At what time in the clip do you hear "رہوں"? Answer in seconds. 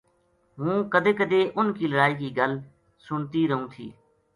3.49-3.67